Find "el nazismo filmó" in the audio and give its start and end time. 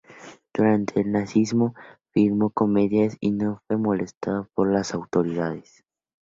0.99-2.49